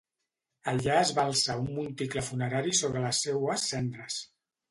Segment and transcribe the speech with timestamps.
[0.71, 4.19] Allà es va alçar un monticle funerari sobre les seues cendres.